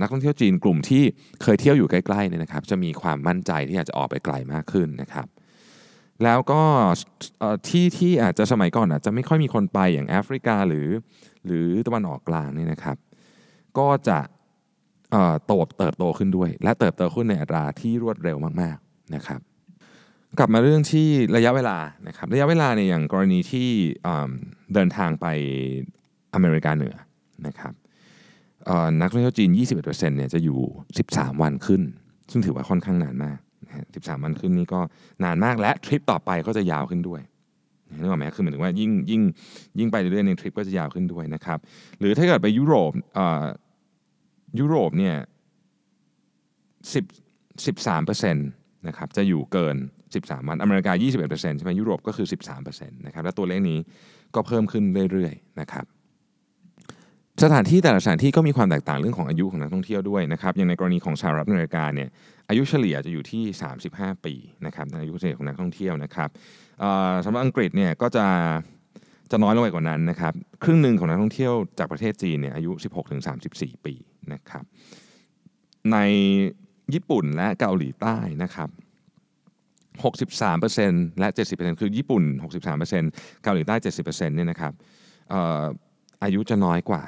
[0.00, 1.02] นักท่องเที่ยวจีนกลุ่มที่
[1.42, 5.26] เคยเที่ยวอยู่ใกล้ๆเนี่ยนะครับจะมีความมั่นใจที่อยากจะออกไปไกลมากขึ้นนะครับ
[6.24, 6.62] แล้วก็
[7.68, 10.88] ที่ที่อาจจะสมัยก่อนอาจจะไม่ค่อยมีคนไปอย่างแอฟริกาหรือ
[11.46, 12.96] หรือตะวันออกกลางนี่นะครับ
[13.78, 14.18] ก็จะ
[15.46, 19.40] โตเติบโตขึ้นด้วย และเติบโตขึ้นในอัตราที่รวดเร็วมากๆนะครับ
[20.38, 23.68] กลับมาเรื่องที่ระยะเวลานะครับระยะเวลาเนี่ยอย่างกรณีที่
[24.74, 25.26] เดินทางไป
[26.34, 26.96] อเมริกาเหนือ
[27.46, 27.72] นะครับ
[29.00, 29.50] นักท่องเที่ยวจีน
[29.82, 29.84] 21%
[30.16, 30.60] เนี่ยจะอยู่
[31.00, 31.82] 13 วันขึ้น
[32.30, 34.80] ซึ่งถือว่าค่อนข้างนานมากนะฮะ13 วันขึ้นนี่ก็
[35.24, 37.20] นานมากและทริปต่อไปก็จะยาวขึ้นด้วย
[37.98, 39.22] นึกออกไหมคือหมายถึงว่ายิ่งยิ่ง
[39.78, 41.58] ยิ่งไปเรื่อยๆในทริปก็จะยาวขึ้นด้วยนะครับ
[41.98, 42.92] หรือถ้าเกิดไปยุโรป
[44.60, 45.16] ยุโรปเนี่ย
[46.92, 49.76] 10 13%นะครับจะอยู่เกิน
[50.12, 52.26] 13 วัน อเมริกา 21%ใช่ไหมยุโรปก็คือ
[52.60, 53.78] 13%นะครับ และตัวเลขนี้
[54.34, 55.84] ก็เพิ่มขึ้นเรื่อยๆนะครับ
[57.40, 62.08] สถานที่แต่ละสถานที่ก็มีความแตกต่างเรื่องของอายุของนักท่องเที่ยวด้วยนะครับอย่างในกรณีของสหรัฐอเมริกาเนี่ย
[62.48, 63.42] อายุเฉลี่ยจะอยู่ที่
[63.84, 64.34] 35 ปี
[64.66, 66.28] นะครับอายุเฉลี่ยของนักท่องเที่ยวนะครับ
[67.24, 68.26] สำหรับอังกฤษเนี่ยก็จะ
[69.30, 72.72] จะน้อยลงไปกว่านั้นนะครับครึ่งหนึ่งของนักท่องเที่ยวจากประเทศจีนเนี่ยอายุ
[73.28, 73.94] 16-34 ปี
[74.32, 74.64] นะครับ
[75.92, 75.98] ใน
[76.94, 78.68] ญี่ปุ่นและเกาหลีใต้นะครับ
[80.34, 82.24] 63%และ 70%คือญี่ปุ่น
[82.82, 84.72] 63%เกาหลีใต้ 70%เนี่ยนะครับ
[86.22, 87.02] อายุจะน้อยกว่า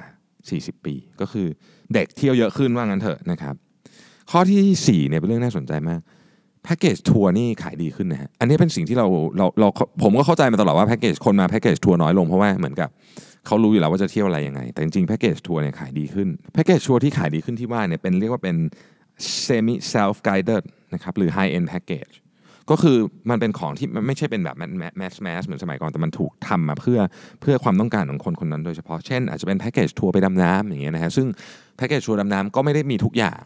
[0.52, 1.46] 40 ปี ก็คือ
[1.94, 3.54] เด็กเที่ยวเยอะขึ้นว่างั้นเถอะนะครับ
[4.30, 6.00] ข้อที่4เนี่ยเป็นเรื่องน่าสนใจมาก
[6.64, 9.06] แพ็กเกจทัวร์นี่ขายดีขึ้นนะฮะอันนี้เป็นสิ่งที่เรา
[9.38, 9.68] เราเรา
[10.02, 12.88] ผมก็เข้าใจมาตลอดว่าแพ็กเกจคนมาแพ็กเกจทัวร์น้อยลงเพราะว่าเหมือนกับ
[13.46, 18.56] เขารู้อยู่แล้วว่าจะเที่ยวอะไรยังไง แต่จริงๆแพ็กเกจทัวร์เนี่ยขายดีขึ้นแพ็กเกจทัวร์ที่ขายดีขึ้นที่ว่าเนี่ยเป็นเรียกว่าเป็น
[19.46, 20.62] semi self guided
[20.94, 22.14] นะครับหรือ high end package
[22.70, 22.96] ก็คือ
[23.30, 27.00] มันเป็นของที่มันไม่ใช่เป็นแบบ mass mass เหมือนสมัยก่อนแต่มันถูกทำมาเพื่อ
[27.40, 31.26] เพื่อความต้องการของคนคนนั้นโดยเฉพาะเช่น อาจจะเป็นแพ็กเกจทัวร์ไปดำน้ำอย่างเงี้ยนะฮะซึ่ง
[31.76, 33.40] แพ็กเกจทัวร์ดำน้ำก็ไม่ได้มีทุกอย่าง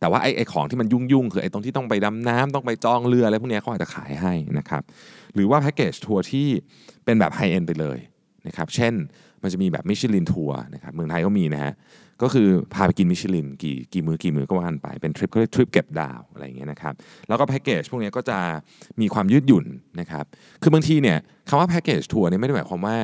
[0.00, 4.82] แต่ว่าไอ้ไอ้ของที่มันยุ่งๆคือไอ้ตรงที่ต้องไปดำน้ำต้องไปจองเรืออะไรพวกเนี้ยเขาอาจจะขายให้นะครับ
[5.34, 6.48] หรือว่าแพ็กเกจทัวร์ที่
[7.04, 7.98] เป็นแบบ high end ไปเลย
[8.46, 8.94] นะครับเช่น
[9.42, 11.72] มันจะมีแบบมิชลินทัวร์นะครับเมืองไทยก็มีนะฮะ
[12.22, 16.94] ก็คือพาไปกินมิชลินกี่กี่มื้อกี่มื้อก็ว่ากันไป เป็นทริปเขาเรียกทริปเก็บดาวอะไรอย่างเงี้ยนะครับ
[17.28, 18.38] แล้วก็แพ็กเกจพวกนี้ก็จะ
[19.00, 19.66] มีความยืดหยุ่น
[20.00, 20.24] นะครับ
[20.62, 22.96] คือบางทีเนี่ยคำว่าแพ็กเกจทัวร์เนี่ยไม่ได้หมายความว่า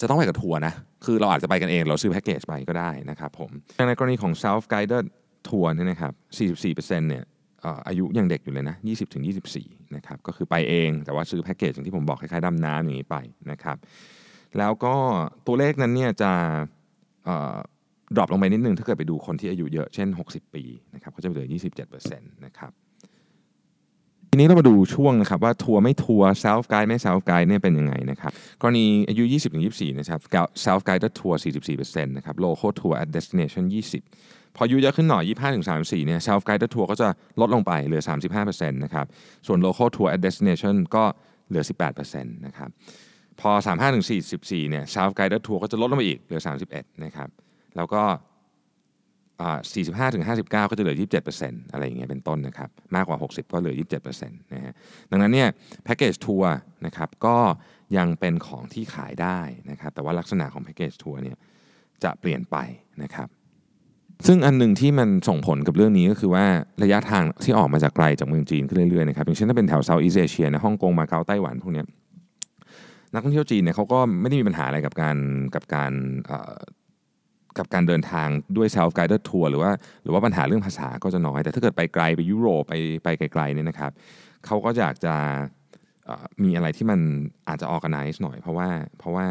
[0.00, 3.50] จะต้องไปกับทัวร์นะคือเราอาจจะไปกันเองเราซื้อแพ็กเกจไปก็ได้นะครับผม
[3.88, 5.04] ในกรณีของ self guided
[5.48, 6.12] ทัวร์เนี่ยนะครับ
[6.88, 7.24] 44%เนี่ย
[7.60, 9.24] เอ่ออายุยังเด็กอยู่เลยนะ 20ถึง
[9.60, 13.16] 24 นะครับก็คือไปเองแต่ว่าซื้อแพ็กเกจอย่างที่ผมบอกคล้ายๆดำน้ำอย่างนี้ไป
[13.50, 13.76] นะครับ
[14.58, 14.94] แล้วก็
[15.46, 16.32] ตัวเลขนั้นเนี่ยจะ
[18.16, 20.62] drop ลงไปนิดนึงถ้าเกิดไปดูคนที่อายุเยอะเช่น 60 ปี
[20.94, 21.46] นะครับก็จะเหลือ
[21.90, 22.72] 27%นะครับ
[24.30, 29.22] ทีนี้เรามาดูช่วงนะครับว่าทัวร์ไม่ทัวร์ self guide ไม่ self guide เนี่ยเป็นยังไงนะครับกรณีอายุ
[29.62, 30.20] 20-24 นะครับ
[30.64, 31.34] self guided tour
[31.76, 33.64] 44%นะครับ local tour at destination
[34.10, 35.22] 20 พออายุเยอะขึ้นหน่อย
[35.66, 37.08] 25-34 เนี่ย self guided tour ก็จะ
[37.40, 38.02] ลดลงไปเหลือ
[38.36, 39.06] 35%นะครับ
[39.46, 41.04] ส่วน local tour at destination ก็
[41.48, 41.64] เหลือ
[41.98, 42.70] 18%นะครับ
[43.40, 43.50] พอ
[44.10, 47.28] 35-44เนี่ย self guided tour ก็จะลดลงไปอีกเหลือ 31นะครับ
[47.76, 48.02] แล้วก็
[49.48, 50.96] 45ถึง59 ก็จะเหลือ
[51.34, 53.74] 27%อะไรอย่างเงี้ยเป็นต้นนะครับมากกว่า 60 ก็เหลือ
[54.06, 54.72] 27%นะฮะ
[55.10, 55.48] ดังนั้นเนี่ย
[55.84, 56.54] แพ็กเกจทัวร์
[56.86, 57.36] นะครับก็
[57.96, 59.38] ยังเป็นของที่ขายได้
[59.70, 61.36] นะครับแต่ว่าลักษณะของแพ็กเกจทัวร์เนี่ย
[62.04, 62.56] จะเปลี่ยนไป
[63.02, 63.28] นะครับ
[64.26, 66.46] ซึ่งอันหนึ่งที่มันส่งผลกับเรื่องนี้ก็คือว่า
[66.82, 71.82] ระยะทางที่ออกมาจากไกลจากเมืองจีนขึ้นเรื่อยๆนะครับอย่างเช่นถ้าเป็นแถวเซาท์อีสเอเชียนะฮ่องกงมาเก๊าไต้หวันพวกนี้
[73.12, 75.16] นักท่องเที่ยวจีนเนี่ยเขาก็ไม่ได้มีปัญหาอะไรกับการ
[75.54, 75.92] กับการ
[77.58, 79.70] กับการเดินทางด้วย self guided tour หรือว่า
[80.02, 83.92] หรือว่าปัญหาเรื่องภาษาก็จะน้อย แต่ถ้าเกิดไปไกลไปยุโรปไปไปไกลๆเนี่ยนะครับ
[84.46, 85.14] เขาก็อยากจะ
[86.42, 87.00] มีอะไรที่มัน
[87.48, 88.68] อาจจะ organize หน่อย เพราะว่า
[88.98, 89.26] เพราะว่า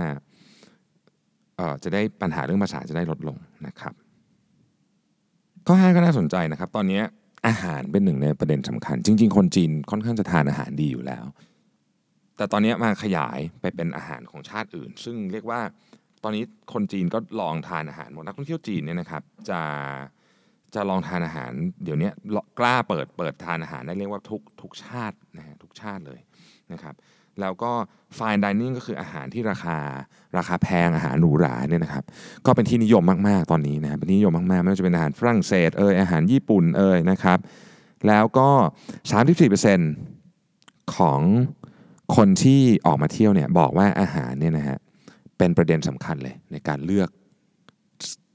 [1.83, 3.37] จะได้ปัญหาเรื่องภาษาจะได้ลดลง
[3.67, 3.93] นะครับ
[5.67, 7.01] ข้อห้าก็น่าสนใจนะครับ ตอนนี้
[7.47, 11.25] อาหารเป็นหนึ่งในประเด็นสำคัญ จริง ๆ คนจีนค่อนข้างจะทานอาหารดีอยู่แล้ว
[12.37, 15.61] แต่ตอนนี้มาขยายไปเป็นอาหารของชาติอื่น ซึ่งเรียกว่า
[16.23, 19.61] ตอนนี้คนจีนก็ลองทานอาหารหมดนักท่องเที่ยวจีนเนี่ยนะครับจะ
[20.75, 21.51] จะลองทานอาหาร
[21.83, 22.09] เดี๋ยวนี้
[22.59, 26.19] กล้าเปิดเปิดทานอาหารได้เรียกว่าทุกทุกชาตินะฮะทุกชาติเลย
[26.73, 26.95] นะครับ
[27.41, 27.71] แล้วก็
[28.17, 29.77] fine dining ก็คืออาหารที่ราคา
[30.37, 32.03] ราคาแพงอาหารหรูหราเนี่ยนะครับ
[32.45, 37.39] ก็เป็นที่นิยมมากๆตอนนี้นะเป็นที่นิยมมากๆไม่ว่าจะเป็นอาหารฝรั่งเศสเอยอาหารญี่ปุ่นเอยนะครับ
[38.07, 38.49] แล้วก็
[40.11, 41.21] 34%ของ
[42.15, 44.77] คนที่ออกมาเที่ยวเนี่ยบอกว่าอาหารเนี่ยนะฮะ
[45.37, 47.09] เป็นประเด็นสำคัญเลยในการเลือก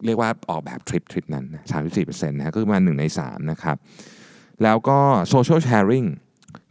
[0.07, 3.77] เรียกว่าออกแบบทริปทริปนั้นสามสิบสี่เปอร์เซ็นต์นะก็ประมาณหนึ่งในสามนะครับ
[4.63, 6.05] แล้วก็โซเชียลแชร์ริง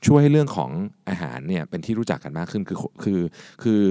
[0.08, 0.72] ช่วยให้เรื่องของ
[1.10, 3.20] อาหารเนี่ยเป็นที่รู้จักกันมากขึ้นคือคือ
[3.64, 3.82] คือ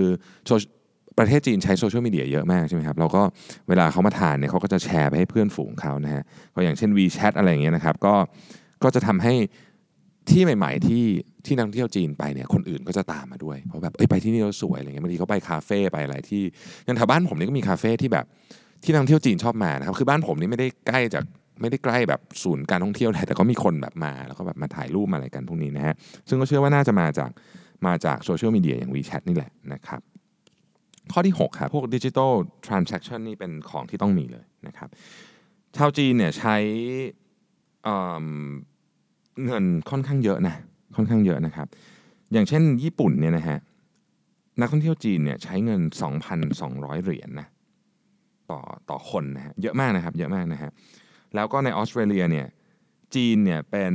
[1.19, 3.23] ประเทศจีนใช้โซเชียลมีเดียเยอะมากใช่ไหมครับแล้วก็
[3.69, 6.23] เวลาเขามาทานเนี่ยเขาก็จะแชร์ไปให้เพื่อนฝูงเขานะฮะ
[6.55, 8.15] ก็อย่างเช่น WeChat อะไรอย่างเงี้ยนะครับก็
[8.83, 9.35] ก็จะทำให้
[10.33, 11.05] ที่ใหม่ ๆ ที่
[11.47, 16.43] ที่นักท่องเที่ยวจีนไปเนี่ยคนอื่นก็จะตามมาด้วยเพราะแบบเอ้ยไปที่นี่เราสวยอะไรเงี้ยบางทีเขาไปคาเฟ่ไปอะไรที่
[16.85, 18.25] อย่างแถวบ้านผมนี่ก็มีคาเฟ่ที่แบบ
[18.85, 21.25] ที่นักท่องเที่ยวจีนชอบมานะครับคือบ้านผมนี่ไม่ได้ใกล้จาก
[21.61, 25.95] ไม่ได้ใกล้แบบศูนย์การท่องเที่ยวแต่ก็มีคนแบบมาแล้วก็แบบมาถ่ายรูปมาอะไรกันพวกนี้นะฮะ
[26.29, 27.31] ซึ่งก็เชื่อว่าน่าจะมาจาก
[27.87, 30.01] มาจากโซเชียลมีเดียอย่าง WeChat นี่แหละนะครับ
[31.13, 32.33] ข้อที่ 6 ครับ พวกดิจิทัล
[32.67, 34.89] ทรานซัคชันนี่เป็นของที่ต้องมีเลยนะครับ
[35.77, 36.57] ชาวจีนเนี่ยใช้
[39.45, 40.55] เงินค่อนข้างเยอะนะ
[40.97, 41.67] ค่อนข้างเยอะนะครับ
[42.33, 43.59] อย่างเช่นญี่ปุ่นเนี่ยนะฮะ
[44.61, 45.81] นักท่องเที่ยวจีนเนี่ยใช้เงิน
[46.43, 47.49] 2,200 เหรียญนนะ
[48.51, 50.71] ต่อต่อคนนะฮะเยอะมากนะครับเยอะมากนะฮะ
[51.35, 52.47] แล้วก็ในออสเตรเลียเนี่ย
[53.15, 53.95] จีนเนี่ยเป็น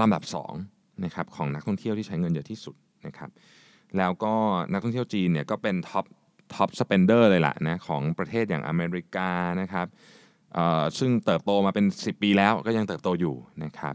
[0.00, 0.22] ลำดับ
[0.64, 2.76] 2นะครับของนักท่องเที่ยวที่ใช้เงินเยอะที่สุด
[3.06, 3.30] นะครับ
[3.98, 4.34] แล้วก็
[4.72, 6.04] นักท่องเที่ยวจีนเนี่ยก็เป็น top
[6.54, 9.86] top spender เลยล่ะนะของประเทศอย่างอเมริกานะครับ
[10.98, 13.34] ซึ่งเติบโตมาเป็น 10 ปีแล้วก็ยังเติบโตอยู่
[13.64, 13.94] นะครับ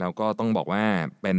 [0.00, 0.84] แล้วก็ต้องบอกว่า
[1.22, 1.38] เป็น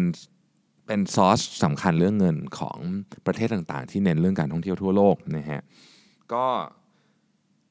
[0.87, 2.77] เป็นซอสสำคัญเรื่องเงินของ
[3.25, 5.61] ประเทศต่างๆ ที่เน้นเรื่องการท่องเที่ยวทั่วโลกนะฮะ
[6.33, 6.45] ก็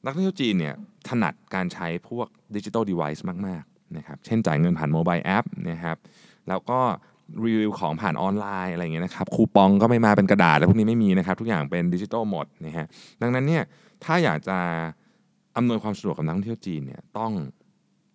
[0.05, 0.75] นักท่องเที่ยวจีนเนี่ย
[1.07, 5.97] ถนัดการใช้พวกดิจิทัลเดเวิ์มากๆนะครับเช่นจ่ายเงินผ่านโมบายแอปนะครับ
[6.49, 6.79] แล้วก็
[7.43, 12.87] รีวิวของผ่านออนไลน์อะไรเงี้ยนะครับคูปองก็ไม่มาเป็นกระดาษแล้วพวกนี้ไม่มีนะครับ ทุกอย่างเป็นดิจิทัลหมดนะฮะ
[13.21, 13.63] ดังนั้นเนี่ย
[14.03, 14.57] ถ้าอยากจะ
[15.57, 17.31] อำนวยความสะดวกกับนักท่องเที่ยวจีนเนี่ยต้อง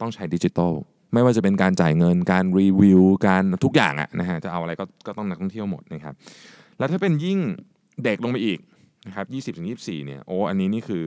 [0.00, 0.72] ต้องใช้ดิจิทัล
[1.14, 6.14] ไม่ว่าจะเป็นการจ่ายเงินการรีวิวการทุกอย่างอะนะฮะจะเอาอะไรก็ก็ต้องนักท่องเที่ยวหมดนะครับ
[6.78, 7.38] แล้วถ้าเป็นยิ่ง
[8.04, 8.58] เด็กลงไปอีก
[9.06, 11.04] นะครับยี่สิบถึงยี่สี่เนี่ยโอ้อันนี้นี่คือ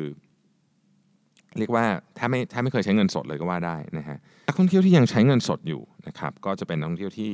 [1.58, 1.86] เรียกว่า
[2.18, 4.18] ถ้าไม่ถ้าไม่เคยใช้เงินสดเลยก็ว่าได้นะฮะ
[4.48, 7.30] นักท่องเที่ยวที่ยังใช้เงินสดอยู่นะครับก็จะเป็นนักท่องเที่ยวที่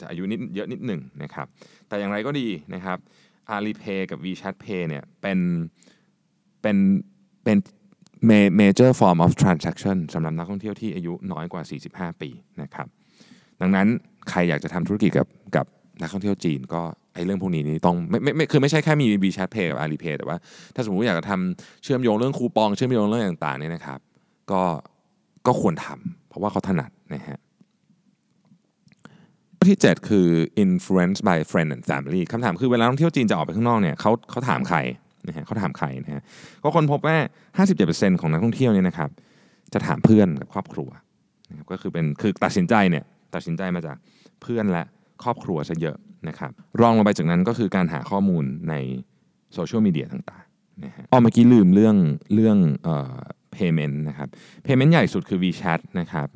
[0.00, 1.46] จะอายุนิดเยอะนิดหนึ่งนะครับ
[1.88, 2.98] แต่อย่างไรก็ดีนะครับ
[3.54, 5.38] Alipay กับ WeChat Pay เนี่ยเป็น
[6.62, 6.76] เป็น
[7.44, 7.56] เป็น
[8.60, 12.30] major form of transaction สำหรับนักท่องเที่ยวที่อายุน้อยกว่า 45 ปี
[12.62, 12.86] นะครับ
[13.60, 13.86] ดังนั้น
[14.30, 15.66] ใครอยากจะทำธุรกิจกับกับ
[16.00, 16.82] นักท่องเที่ยวจีนก็
[17.14, 20.36] ไอ้เรื่องพวกนี้นี่ต้องไม่ไม่คือไม่ใช่แค่มี WeChat Pay กับ Alipay แต่ว่า
[20.74, 23.98] ถ้าสมมติอยากจะทำเชื่อมโยงเรื่องคูปองเชื่อมโยงเรื่องต่างๆเนี่ยนะครับ
[24.52, 24.62] ก็
[25.46, 27.38] ก็ควรทำเพราะว่าเขาถนัดนะฮะ
[29.58, 30.28] ข้อที่ 7 คือ
[30.64, 34.78] influence by friend and family คำถามคือเวลาท่องเที่ยวจีนจะออกไปข้างนอกเนี่ยเขาเขาถามใคร
[35.26, 36.22] นะฮะเขาถามใครนะฮะ
[36.62, 37.16] ก็คนพบว่า
[37.68, 39.10] 57%ของนักท่องเที่ยวเนี่ยนะครับ
[39.72, 40.90] จะถามเพื่อนกับครอบครัว
[41.50, 43.04] นะครับก็คือเป็นคือตัดสินใจเนี่ย
[43.34, 43.96] ตัดสินใจมาจาก
[44.42, 44.84] เพื่อนและ
[45.22, 45.96] ครอบครัวซะเยอะ
[46.28, 48.74] นะครับรองลงไปจากนั้นก็คือการหาข้อมูลใน
[49.54, 51.96] โซเชียลมีเดียต่างๆนะฮะอ๋อเมื่อกี้ลืมเรื่อง
[52.34, 53.16] เรื่องเอ่อ
[53.56, 54.28] payment นะครับ
[54.64, 56.28] payment ใหญ่สุดคือ WeChat นะครับ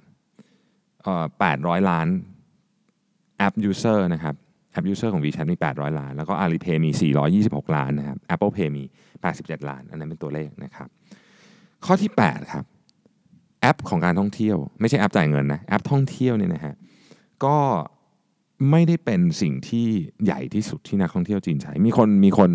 [1.03, 1.25] เอ่อ
[1.57, 2.09] 800 ล้าน
[3.39, 4.35] แอป user นะครับ
[4.73, 6.91] แอป user ของ WeChat มี 800 ล้าน แล้วก็ Alipay มี
[7.33, 8.85] 426 ล้านนะครับ Apple Pay มี
[9.27, 10.89] 87 ล้าน อันนั้นเป็นตัวเลขนะครับ
[11.85, 12.65] ข้อที่ 8 ครับ
[13.61, 16.75] แอปของการท่องเที่ยว ไม่ใช่แอปจ่ายเงินนะ แอปท่องเที่ยวเนี่ยนะฮะ
[17.45, 17.57] ก็
[18.71, 19.87] ไม่ได้เป็นสิ่งที่
[20.25, 22.51] ใหญ่ที่สุดที่นักท่องเที่ยวจีนใช้ มีคนมีคน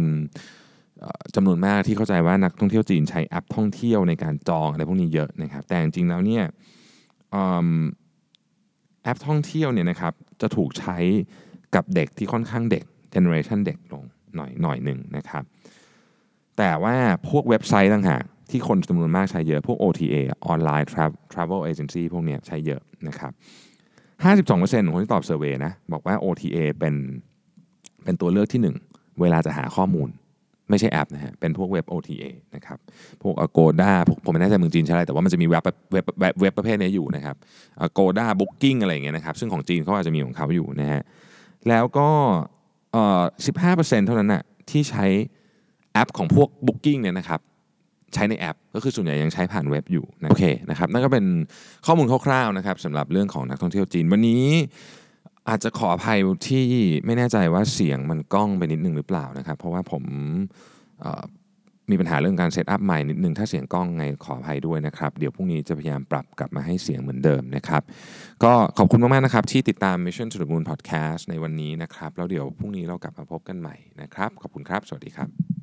[1.36, 6.44] จำนวนมากที่เข้าใจว่านักท่องเที่ยวจีนใช้แอปท่องเที่ยวในการจองอะไรพวกนี้เยอะนะครับ แต่จริงๆแล้วเนี่ย
[9.04, 10.98] แอปท่องเที่ยวเนี่ยนะครับจะถูกใช้
[11.76, 14.04] กับเด็กที่ค่อนข้างเด็กเจเนอเรชันเด็กลง
[14.36, 15.44] หน่อยหน่อยหนึ่งนะครับ
[16.58, 16.96] แต่ว่า
[17.30, 20.16] พวกเว็บไซต์ต่างหากที่คนจำนวนมากใช้เยอะ พวก OTA
[20.48, 20.88] ออนไลน์
[21.34, 23.32] travel agency พวกเนี้ยใช้เยอะนะครับ
[24.24, 26.96] 52%ของคนที่ตอบเซอร์เวยนะบอกว่า OTA เป็น
[28.04, 30.10] เป็นตัวเลือกที่ 1 เวลาจะหาข้อมูล
[30.70, 32.24] ไม่ใช่แอปนะฮะเป็นพวกเว็บ OTA
[32.56, 32.80] นะครับ
[33.24, 37.36] พวก Agoda พวกผมไม่แน่ใจเมืองจีนใช่ไหมแต่ว่ามันจะมีเว็บเว็บเว็บเว็บประเภทนี้อยู่นะครับ
[37.86, 41.02] Agoda Booking อะไรอย่างเงี้ยนะครับซึ่งของจีนเขาอาจจะมีของเขาอยู่นะฮะ
[41.70, 42.10] แล้วก็
[42.92, 43.22] เอ่อ
[43.66, 45.06] 15%เท่านั้นน่ะที่ใช้
[45.94, 47.42] แอปของพวก Booking เนี่ยนะครับ
[48.14, 51.26] ใช้ในแอป ก็คือส่วนใหญ่ยังใช้ผ่านเว็บอยู่นะโอเคนะครับนั่นก็เป็น
[51.86, 54.46] ข้อมูลคร่าวๆนะครับสำหรับเรื่องของนักท่องเที่ยวจีน วันนี้
[55.50, 56.66] อาจจะขออภัยที่
[57.06, 60.04] ไม่แน่ใจว่าเสียงมันก้องไปนิดนึงหรือเปล่านะครับ เพราะว่าผม
[61.92, 67.82] มีปัญหาเรื่องการ setup ใหม่นิดนึงถ้าเสียงก้องยังไงขออภัยด้วยนะครับ เดี๋ยวพรุ่งนี้จะพยายามปรับกลับมาให้เสียงเหมือนเดิมนะครับ
[68.44, 75.57] ก็ขอบคุณมากๆนะครับ ที่ติดตาม Mission to the Moon Podcast ในวันนี้นะครับ แล้วเดี๋ยวพรุ่งนี้เรากลับมาพบกันใหม่นะครับ ขอบคุณครับ สวัสดีครับ